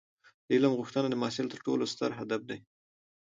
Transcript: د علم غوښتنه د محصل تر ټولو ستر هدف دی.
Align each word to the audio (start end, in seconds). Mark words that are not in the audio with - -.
د 0.45 0.47
علم 0.55 0.73
غوښتنه 0.79 1.07
د 1.09 1.15
محصل 1.21 1.45
تر 1.51 1.59
ټولو 1.65 1.83
ستر 1.93 2.11
هدف 2.19 2.41
دی. 2.49 2.59